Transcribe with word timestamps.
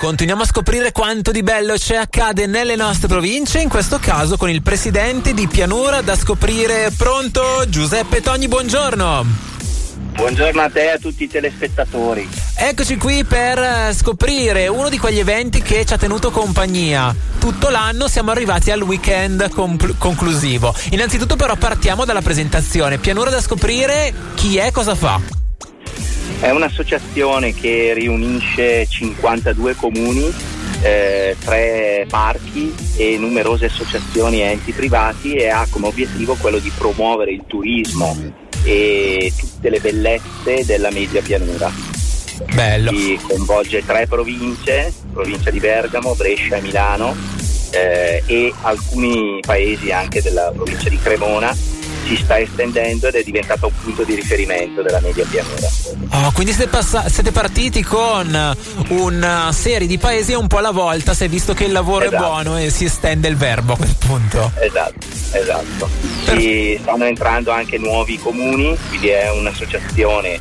Continuiamo 0.00 0.40
a 0.40 0.46
scoprire 0.46 0.92
quanto 0.92 1.30
di 1.30 1.42
bello 1.42 1.74
c'è 1.74 1.96
accade 1.96 2.46
nelle 2.46 2.74
nostre 2.74 3.06
province, 3.06 3.60
in 3.60 3.68
questo 3.68 3.98
caso 3.98 4.38
con 4.38 4.48
il 4.48 4.62
presidente 4.62 5.34
di 5.34 5.46
Pianura 5.46 6.00
da 6.00 6.16
scoprire. 6.16 6.90
Pronto? 6.96 7.66
Giuseppe 7.68 8.22
Togni, 8.22 8.48
buongiorno. 8.48 9.26
Buongiorno 10.14 10.62
a 10.62 10.70
te 10.70 10.84
e 10.84 10.88
a 10.92 10.98
tutti 10.98 11.24
i 11.24 11.28
telespettatori. 11.28 12.26
Eccoci 12.56 12.96
qui 12.96 13.24
per 13.24 13.58
eh, 13.58 13.92
scoprire 13.92 14.68
uno 14.68 14.88
di 14.88 14.96
quegli 14.96 15.18
eventi 15.18 15.60
che 15.60 15.84
ci 15.84 15.92
ha 15.92 15.98
tenuto 15.98 16.30
compagnia. 16.30 17.14
Tutto 17.38 17.68
l'anno 17.68 18.08
siamo 18.08 18.30
arrivati 18.30 18.70
al 18.70 18.80
weekend 18.80 19.50
compl- 19.50 19.98
conclusivo. 19.98 20.74
Innanzitutto 20.92 21.36
però 21.36 21.56
partiamo 21.56 22.06
dalla 22.06 22.22
presentazione. 22.22 22.96
Pianura 22.96 23.28
da 23.28 23.42
scoprire 23.42 24.14
chi 24.34 24.56
è, 24.56 24.70
cosa 24.70 24.94
fa? 24.94 25.39
È 26.40 26.48
un'associazione 26.48 27.52
che 27.52 27.92
riunisce 27.92 28.86
52 28.86 29.74
comuni, 29.74 30.32
eh, 30.80 31.36
tre 31.38 32.06
parchi 32.08 32.74
e 32.96 33.18
numerose 33.18 33.66
associazioni 33.66 34.40
e 34.40 34.44
enti 34.44 34.72
privati 34.72 35.34
e 35.34 35.50
ha 35.50 35.66
come 35.68 35.88
obiettivo 35.88 36.36
quello 36.36 36.58
di 36.58 36.72
promuovere 36.74 37.32
il 37.32 37.44
turismo 37.46 38.16
e 38.64 39.30
tutte 39.38 39.68
le 39.68 39.80
bellezze 39.80 40.64
della 40.64 40.90
media 40.90 41.20
pianura. 41.20 41.70
Bello. 42.54 42.90
Si 42.90 43.18
coinvolge 43.20 43.84
tre 43.84 44.06
province, 44.06 44.94
provincia 45.12 45.50
di 45.50 45.60
Bergamo, 45.60 46.14
Brescia 46.14 46.56
e 46.56 46.62
Milano 46.62 47.14
eh, 47.72 48.22
e 48.24 48.52
alcuni 48.62 49.40
paesi 49.46 49.92
anche 49.92 50.22
della 50.22 50.50
provincia 50.54 50.88
di 50.88 50.98
Cremona 50.98 51.54
si 52.10 52.16
sta 52.16 52.40
estendendo 52.40 53.06
ed 53.06 53.14
è 53.14 53.22
diventato 53.22 53.68
un 53.68 53.72
punto 53.82 54.02
di 54.02 54.16
riferimento 54.16 54.82
della 54.82 54.98
media 55.00 55.24
pianura. 55.30 55.68
Oh, 56.10 56.32
quindi 56.32 56.52
siete, 56.52 56.68
pass- 56.68 57.06
siete, 57.06 57.30
partiti 57.30 57.84
con 57.84 58.56
una 58.88 59.52
serie 59.52 59.86
di 59.86 59.96
paesi 59.96 60.32
un 60.32 60.48
po' 60.48 60.58
alla 60.58 60.72
volta, 60.72 61.14
si 61.14 61.24
è 61.24 61.28
visto 61.28 61.54
che 61.54 61.64
il 61.64 61.72
lavoro 61.72 62.06
esatto. 62.06 62.24
è 62.24 62.26
buono 62.26 62.58
e 62.58 62.70
si 62.70 62.84
estende 62.84 63.28
il 63.28 63.36
verbo 63.36 63.74
a 63.74 63.76
quel 63.76 63.94
punto. 63.96 64.50
Esatto, 64.58 65.06
esatto. 65.32 65.88
Si 66.24 66.76
stanno 66.82 67.04
entrando 67.04 67.52
anche 67.52 67.78
nuovi 67.78 68.18
comuni, 68.18 68.76
quindi 68.88 69.08
è 69.08 69.30
un'associazione 69.30 70.32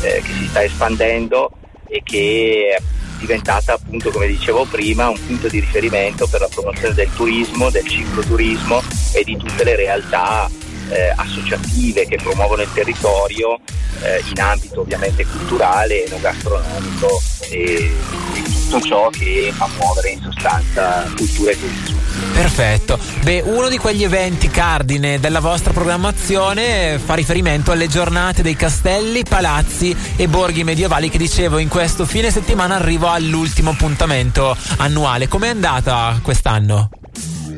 eh, 0.00 0.22
che 0.24 0.32
si 0.32 0.46
sta 0.48 0.62
espandendo 0.62 1.50
e 1.88 2.00
che 2.02 2.74
è 2.74 2.82
diventata 3.18 3.74
appunto 3.74 4.10
come 4.10 4.28
dicevo 4.28 4.64
prima 4.64 5.08
un 5.08 5.18
punto 5.26 5.48
di 5.48 5.60
riferimento 5.60 6.26
per 6.26 6.40
la 6.40 6.48
promozione 6.48 6.94
del 6.94 7.10
turismo, 7.14 7.68
del 7.68 7.86
cicloturismo 7.86 8.82
e 9.12 9.24
di 9.24 9.36
tutte 9.36 9.64
le 9.64 9.76
realtà 9.76 10.48
eh, 10.88 11.12
associative 11.16 12.06
che 12.06 12.16
promuovono 12.16 12.62
il 12.62 12.72
territorio 12.72 13.58
eh, 14.02 14.22
in 14.28 14.40
ambito 14.40 14.80
ovviamente 14.80 15.26
culturale, 15.26 16.06
enogastronomico 16.06 17.20
e, 17.50 17.92
e 18.34 18.42
tutto 18.42 18.80
ciò 18.80 19.08
che 19.10 19.52
fa 19.54 19.68
muovere 19.78 20.10
in 20.10 20.20
sostanza 20.22 21.10
cultura 21.16 21.50
e 21.50 21.58
turismo. 21.58 21.98
Perfetto. 22.34 22.98
Beh, 23.22 23.42
uno 23.44 23.68
di 23.68 23.78
quegli 23.78 24.04
eventi 24.04 24.48
cardine 24.48 25.18
della 25.18 25.40
vostra 25.40 25.72
programmazione 25.72 26.98
fa 26.98 27.14
riferimento 27.14 27.72
alle 27.72 27.88
giornate 27.88 28.42
dei 28.42 28.56
castelli, 28.56 29.24
palazzi 29.24 29.96
e 30.16 30.28
borghi 30.28 30.64
medievali 30.64 31.08
che 31.08 31.18
dicevo 31.18 31.58
in 31.58 31.68
questo 31.68 32.06
fine 32.06 32.30
settimana 32.30 32.76
arrivo 32.76 33.08
all'ultimo 33.08 33.70
appuntamento 33.70 34.56
annuale. 34.76 35.28
Com'è 35.28 35.48
andata 35.48 36.18
quest'anno? 36.22 36.90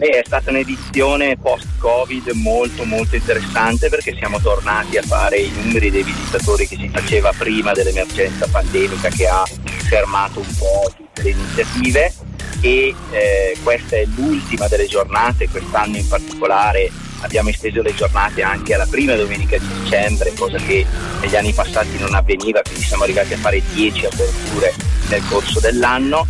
È 0.08 0.22
stata 0.24 0.50
un'edizione 0.50 1.36
post-Covid 1.36 2.30
molto 2.30 2.84
molto 2.84 3.16
interessante 3.16 3.88
perché 3.88 4.14
siamo 4.16 4.40
tornati 4.40 4.96
a 4.96 5.02
fare 5.02 5.38
i 5.38 5.50
numeri 5.50 5.90
dei 5.90 6.02
visitatori 6.02 6.66
che 6.66 6.76
si 6.76 6.88
faceva 6.88 7.32
prima 7.36 7.72
dell'emergenza 7.72 8.46
pandemica 8.50 9.08
che 9.10 9.26
ha 9.26 9.44
fermato 9.88 10.40
un 10.40 10.54
po' 10.56 10.90
tutte 10.96 11.22
le 11.22 11.30
iniziative. 11.30 12.14
E 12.62 12.94
eh, 13.10 13.56
questa 13.62 13.96
è 13.96 14.04
l'ultima 14.16 14.68
delle 14.68 14.86
giornate, 14.86 15.48
quest'anno 15.48 15.96
in 15.96 16.06
particolare 16.06 16.90
abbiamo 17.22 17.48
esteso 17.50 17.82
le 17.82 17.94
giornate 17.94 18.42
anche 18.42 18.74
alla 18.74 18.86
prima 18.86 19.14
domenica 19.14 19.58
di 19.58 19.66
dicembre, 19.82 20.32
cosa 20.34 20.58
che 20.58 20.86
negli 21.20 21.36
anni 21.36 21.52
passati 21.52 21.98
non 21.98 22.14
avveniva, 22.14 22.62
quindi 22.62 22.82
siamo 22.82 23.04
arrivati 23.04 23.34
a 23.34 23.38
fare 23.38 23.62
10 23.72 24.06
aperture 24.06 24.74
nel 25.08 25.22
corso 25.28 25.60
dell'anno 25.60 26.26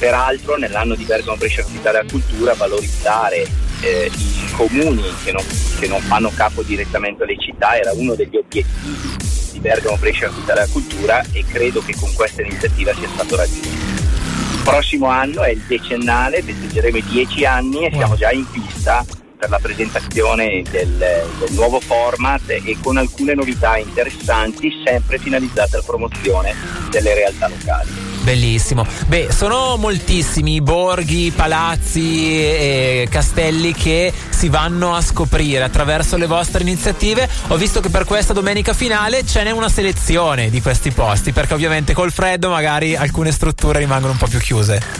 Peraltro 0.00 0.56
nell'anno 0.56 0.94
di 0.94 1.04
Bergamo 1.04 1.36
Brescia 1.36 1.62
Capitale 1.62 1.98
della 1.98 2.10
Cultura 2.10 2.54
valorizzare 2.54 3.46
eh, 3.82 4.10
i 4.16 4.50
comuni 4.52 5.04
che 5.22 5.30
non, 5.30 5.44
che 5.78 5.86
non, 5.88 6.00
fanno 6.00 6.32
capo 6.34 6.62
direttamente 6.62 7.22
alle 7.22 7.38
città 7.38 7.76
era 7.76 7.92
uno 7.92 8.14
degli 8.14 8.34
obiettivi 8.34 9.14
di 9.52 9.58
Bergamo 9.58 9.98
Brescia 9.98 10.28
Capitale 10.28 10.60
della 10.60 10.72
Cultura 10.72 11.22
e 11.32 11.44
credo 11.44 11.82
che 11.84 11.94
con 12.00 12.10
questa 12.14 12.40
iniziativa 12.40 12.94
sia 12.94 13.08
stato 13.12 13.36
raggiunto. 13.36 13.68
Il 13.68 14.60
prossimo 14.64 15.08
anno 15.08 15.42
è 15.42 15.50
il 15.50 15.62
decennale, 15.66 16.42
festeggeremo 16.42 16.96
i 16.96 17.04
dieci 17.04 17.44
anni 17.44 17.84
e 17.84 17.90
siamo 17.92 18.16
già 18.16 18.30
in 18.30 18.48
pista 18.50 19.04
per 19.36 19.50
la 19.50 19.58
presentazione 19.58 20.62
del, 20.70 20.96
del, 20.96 21.50
nuovo 21.50 21.78
format 21.78 22.48
e 22.48 22.74
con 22.82 22.96
alcune 22.96 23.34
novità 23.34 23.76
interessanti 23.76 24.82
sempre 24.82 25.18
finalizzate 25.18 25.76
alla 25.76 25.84
promozione 25.84 26.54
delle 26.88 27.12
realtà 27.12 27.48
locali. 27.48 28.09
Bellissimo. 28.22 28.86
Beh, 29.06 29.28
sono 29.30 29.76
moltissimi 29.76 30.54
i 30.54 30.60
borghi, 30.60 31.32
palazzi 31.34 32.38
e 32.38 33.08
castelli 33.10 33.72
che 33.72 34.12
si 34.28 34.48
vanno 34.48 34.94
a 34.94 35.00
scoprire 35.00 35.64
attraverso 35.64 36.16
le 36.16 36.26
vostre 36.26 36.62
iniziative. 36.62 37.28
Ho 37.48 37.56
visto 37.56 37.80
che 37.80 37.88
per 37.88 38.04
questa 38.04 38.32
domenica 38.32 38.72
finale 38.72 39.24
ce 39.24 39.42
n'è 39.42 39.50
una 39.50 39.68
selezione 39.68 40.50
di 40.50 40.60
questi 40.60 40.90
posti, 40.90 41.32
perché 41.32 41.54
ovviamente 41.54 41.92
col 41.92 42.12
freddo 42.12 42.50
magari 42.50 42.94
alcune 42.94 43.32
strutture 43.32 43.78
rimangono 43.78 44.12
un 44.12 44.18
po' 44.18 44.26
più 44.26 44.38
chiuse. 44.38 44.99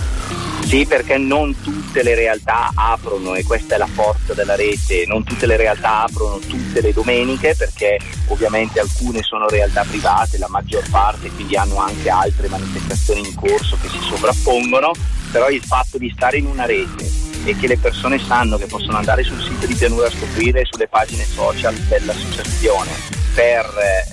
Sì, 0.65 0.87
perché 0.87 1.19
non 1.19 1.61
tutte 1.61 2.03
le 2.03 2.15
realtà 2.15 2.71
aprono 2.75 3.35
e 3.35 3.43
questa 3.43 3.75
è 3.75 3.79
la 3.79 3.89
forza 3.89 4.35
della 4.35 4.55
rete, 4.55 5.05
non 5.07 5.25
tutte 5.25 5.47
le 5.47 5.57
realtà 5.57 6.05
aprono 6.05 6.39
tutte 6.39 6.81
le 6.81 6.93
domeniche 6.93 7.57
perché 7.57 7.99
ovviamente 8.29 8.79
alcune 8.79 9.23
sono 9.23 9.49
realtà 9.49 9.83
private, 9.83 10.39
la 10.39 10.49
maggior 10.49 10.89
parte 10.89 11.31
quindi 11.31 11.57
hanno 11.57 11.77
anche 11.77 12.09
altre 12.09 12.49
manifestazioni 12.49 13.21
in 13.21 13.35
corso 13.35 13.77
che 13.83 13.89
si 13.89 13.99
sovrappongono, 14.01 14.93
però 15.33 15.49
il 15.49 15.63
fatto 15.63 15.99
di 15.99 16.13
stare 16.15 16.39
in 16.39 16.47
una 16.47 16.67
rete 16.67 17.09
e 17.45 17.57
che 17.57 17.67
le 17.67 17.79
persone 17.79 18.19
sanno 18.19 18.57
che 18.57 18.67
possono 18.67 18.99
andare 18.99 19.23
sul 19.25 19.41
sito 19.41 19.67
di 19.67 19.75
Pianura 19.75 20.07
a 20.07 20.11
scoprire 20.11 20.65
sulle 20.71 20.89
pagine 20.89 21.25
social 21.25 21.75
dell'associazione 21.75 23.19
per 23.35 23.65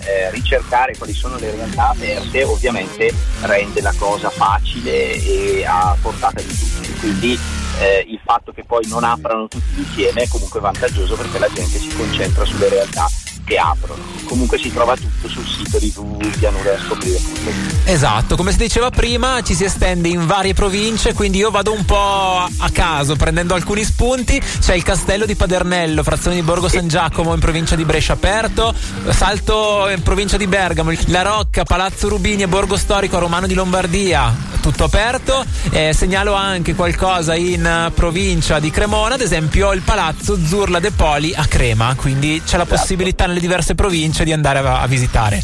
eh, 0.06 0.32
ricercare 0.32 0.96
quali 0.96 1.14
sono 1.14 1.38
le 1.38 1.52
realtà 1.52 1.90
aperte 1.90 2.44
ovviamente 2.44 3.12
rende 3.42 3.82
la 3.82 3.94
cosa 3.98 4.30
facile 4.30 5.16
e 5.16 5.66
a 5.66 5.97
portata 6.18 6.42
di 6.42 6.48
tutti. 6.48 6.94
Quindi 7.00 7.40
eh, 7.80 8.06
il 8.10 8.20
fatto 8.24 8.52
che 8.52 8.64
poi 8.64 8.86
non 8.88 9.04
aprano 9.04 9.48
tutti 9.48 9.78
insieme 9.78 10.24
è 10.24 10.28
comunque 10.28 10.60
vantaggioso 10.60 11.16
perché 11.16 11.38
la 11.38 11.50
gente 11.54 11.78
si 11.78 11.90
concentra 11.90 12.44
sulle 12.44 12.70
realtà 12.70 13.08
che 13.46 13.58
aprono. 13.58 14.04
Comunque 14.26 14.58
si 14.58 14.70
trova 14.74 14.94
tutto 14.98 15.30
sul 15.30 15.48
sito 15.48 15.80
di 15.80 15.94
www.pianureascoprire.it. 15.96 17.86
Esatto, 17.86 18.36
come 18.36 18.52
si 18.52 18.58
diceva 18.58 18.90
prima, 18.90 19.42
ci 19.42 19.56
si 19.56 19.64
estende 19.64 20.10
in 20.10 20.26
varie 20.26 20.54
province, 20.54 21.14
quindi 21.14 21.38
io 21.38 21.50
vado 21.50 21.72
un 21.72 21.86
po' 21.86 22.46
a 22.46 22.70
caso 22.74 23.16
prendendo 23.16 23.54
alcuni 23.54 23.86
spunti. 23.86 24.38
C'è 24.60 24.74
il 24.76 24.84
castello 24.84 25.26
di 25.26 25.36
Padernello, 25.36 26.04
frazione 26.04 26.36
di 26.36 26.42
Borgo 26.42 26.68
San 26.68 26.90
Giacomo 26.90 27.34
in 27.34 27.40
provincia 27.40 27.78
di 27.78 27.86
Brescia 27.86 28.14
aperto, 28.14 28.76
salto 29.12 29.88
in 29.88 30.04
provincia 30.04 30.36
di 30.36 30.48
Bergamo, 30.48 30.92
La 31.06 31.22
Rocca, 31.22 31.64
Palazzo 31.64 32.10
Rubini 32.10 32.44
e 32.44 32.48
Borgo 32.50 32.76
Storico 32.76 33.18
Romano 33.18 33.48
di 33.48 33.54
Lombardia, 33.54 34.57
tutto 34.72 34.84
aperto. 34.84 35.46
Eh, 35.72 35.94
segnalo 35.94 36.34
anche 36.34 36.76
qualcosa 36.76 37.36
in 37.36 37.90
provincia 37.94 38.60
di 38.60 38.70
Cremona, 38.70 39.16
ad 39.16 39.22
esempio 39.22 39.72
il 39.72 39.82
Palazzo 39.82 40.38
Zurla 40.38 40.82
De 40.82 40.92
Poli 40.92 41.34
a 41.34 41.46
Crema, 41.46 41.96
quindi 41.96 42.42
c'è 42.46 42.58
la 42.58 42.64
esatto. 42.64 42.82
possibilità 42.82 43.28
nelle 43.28 43.40
diverse 43.40 43.76
province 43.76 44.26
di 44.26 44.34
andare 44.34 44.60
a, 44.60 44.82
a 44.82 44.88
visitare. 44.88 45.42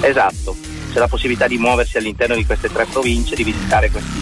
Esatto, 0.00 0.56
c'è 0.92 0.98
la 0.98 1.06
possibilità 1.06 1.46
di 1.46 1.58
muoversi 1.58 1.96
all'interno 1.96 2.34
di 2.34 2.44
queste 2.44 2.72
tre 2.72 2.86
province, 2.86 3.36
di 3.36 3.44
visitare 3.44 3.88
questi 3.90 4.20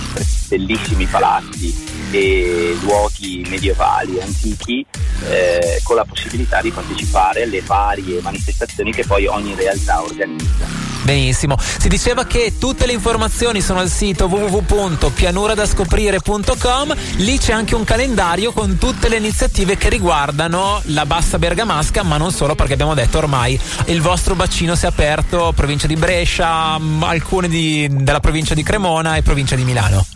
bellissimi 0.48 1.06
palazzi 1.06 1.74
e 2.10 2.76
luoghi 2.82 3.46
medievali, 3.48 4.20
antichi, 4.20 4.84
eh, 5.26 5.80
con 5.84 5.96
la 5.96 6.04
possibilità 6.04 6.60
di 6.60 6.70
partecipare 6.70 7.44
alle 7.44 7.62
varie 7.62 8.20
manifestazioni 8.20 8.92
che 8.92 9.06
poi 9.06 9.26
ogni 9.26 9.54
realtà 9.54 10.02
organizza. 10.02 10.81
Benissimo. 11.02 11.56
Si 11.58 11.88
diceva 11.88 12.24
che 12.24 12.54
tutte 12.58 12.86
le 12.86 12.92
informazioni 12.92 13.60
sono 13.60 13.80
al 13.80 13.90
sito 13.90 14.26
www.pianuradascoprire.com. 14.26 16.94
Lì 17.16 17.38
c'è 17.38 17.52
anche 17.52 17.74
un 17.74 17.82
calendario 17.84 18.52
con 18.52 18.78
tutte 18.78 19.08
le 19.08 19.16
iniziative 19.16 19.76
che 19.76 19.88
riguardano 19.88 20.80
la 20.86 21.04
bassa 21.04 21.38
bergamasca, 21.38 22.04
ma 22.04 22.16
non 22.16 22.30
solo, 22.30 22.54
perché 22.54 22.74
abbiamo 22.74 22.94
detto 22.94 23.18
ormai 23.18 23.58
il 23.86 24.00
vostro 24.00 24.36
bacino 24.36 24.76
si 24.76 24.84
è 24.84 24.88
aperto, 24.88 25.52
provincia 25.54 25.88
di 25.88 25.96
Brescia, 25.96 26.78
mm, 26.78 27.02
alcune 27.02 27.48
di, 27.48 27.88
della 27.90 28.20
provincia 28.20 28.54
di 28.54 28.62
Cremona 28.62 29.16
e 29.16 29.22
provincia 29.22 29.56
di 29.56 29.64
Milano. 29.64 30.06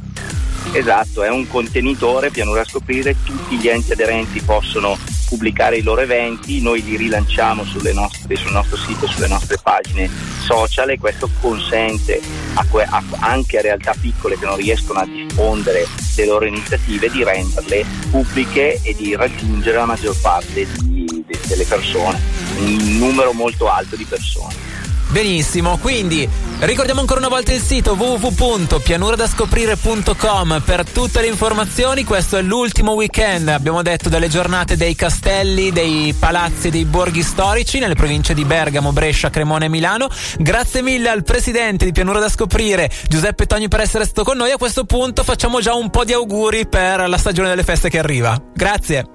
Esatto, 0.73 1.23
è 1.23 1.31
un 1.31 1.47
contenitore, 1.49 2.31
pianura 2.31 2.61
a 2.61 2.65
scoprire, 2.65 3.17
tutti 3.25 3.57
gli 3.57 3.69
enti 3.69 3.93
aderenti 3.93 4.43
possono 4.43 4.99
pubblicare 5.27 5.77
i 5.77 5.83
loro 5.83 6.01
eventi, 6.01 6.61
noi 6.63 6.83
li 6.83 6.97
rilanciamo 6.97 7.65
nostre, 7.93 8.37
sul 8.37 8.53
nostro 8.53 8.77
sito, 8.77 9.07
sulle 9.07 9.29
nostre 9.29 9.59
pagine 9.63 10.09
social 10.41 10.91
e 10.91 10.99
questo 10.99 11.29
consente 11.41 12.21
a 12.55 12.65
que- 12.69 12.87
a, 12.89 13.03
anche 13.19 13.59
a 13.59 13.63
realtà 13.63 13.95
piccole 14.01 14.39
che 14.39 14.45
non 14.45 14.57
riescono 14.57 15.01
a 15.01 15.07
diffondere 15.07 15.87
le 16.17 16.27
loro 16.27 16.47
iniziative 16.47 17.11
di 17.11 17.25
renderle 17.25 17.85
pubbliche 18.11 18.81
e 18.83 18.95
di 18.95 19.15
raggiungere 19.15 19.77
la 19.77 19.87
maggior 19.87 20.17
parte 20.21 20.67
di, 20.83 21.25
de- 21.27 21.41
delle 21.47 21.65
persone, 21.65 22.21
un 22.59 22.99
numero 22.99 23.33
molto 23.33 23.69
alto 23.69 23.97
di 23.97 24.05
persone. 24.05 24.76
Benissimo, 25.17 25.79
quindi 25.79 26.29
ricordiamo 26.61 27.01
ancora 27.01 27.21
una 27.21 27.31
volta 27.31 27.55
il 27.55 27.63
sito 27.63 27.95
www.pianuradascoprire.com 27.95 30.63
per 30.63 30.91
tutte 30.91 31.23
le 31.23 31.29
informazioni. 31.29 32.05
Questo 32.05 32.37
è 32.37 32.43
l'ultimo 32.43 32.93
weekend, 32.93 33.49
abbiamo 33.49 33.81
detto, 33.81 34.11
delle 34.11 34.29
giornate 34.29 34.77
dei 34.77 34.95
castelli, 34.95 35.73
dei 35.73 36.15
palazzi, 36.21 36.69
dei 36.69 36.85
borghi 36.85 37.23
storici 37.23 37.79
nelle 37.79 37.95
province 37.95 38.35
di 38.35 38.45
Bergamo, 38.45 38.93
Brescia, 38.93 39.31
Cremona 39.31 39.65
e 39.65 39.71
Milano. 39.71 40.11
Grazie 40.37 40.83
mille 40.83 41.09
al 41.09 41.23
presidente 41.23 41.87
di 41.87 41.93
Pianura 41.93 42.19
da 42.19 42.29
Scoprire, 42.29 42.91
Giuseppe 43.09 43.47
Togni, 43.47 43.69
per 43.69 43.81
essere 43.81 44.05
stato 44.05 44.23
con 44.23 44.37
noi. 44.37 44.51
A 44.51 44.59
questo 44.59 44.85
punto 44.85 45.25
facciamo 45.25 45.61
già 45.61 45.73
un 45.73 45.89
po' 45.89 46.05
di 46.05 46.13
auguri 46.13 46.69
per 46.69 47.09
la 47.09 47.17
stagione 47.17 47.49
delle 47.49 47.65
feste 47.65 47.89
che 47.89 47.99
arriva. 47.99 48.39
Grazie. 48.53 49.07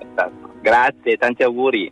Grazie, 0.64 1.18
tanti 1.18 1.44
auguri. 1.44 1.92